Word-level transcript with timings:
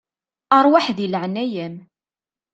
Ṛwaḥ 0.63 0.85
di 0.97 1.07
leƐnaya-m. 1.07 1.75